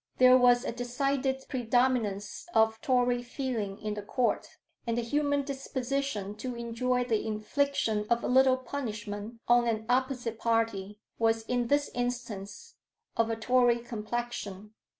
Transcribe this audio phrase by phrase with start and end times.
[0.17, 6.33] There was a decided predominance of Tory feeling in the Court, and the human disposition
[6.37, 11.91] to enjoy the infliction of a little punishment on an opposite party, was in this
[11.93, 12.77] instance,
[13.15, 14.73] of a Tory complexion.